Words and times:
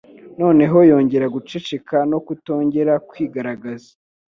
Noneho 0.41 0.77
yongera 0.89 1.25
guceceka 1.35 1.97
no 2.11 2.19
kutongera 2.25 2.93
kwigaragaza, 3.09 3.91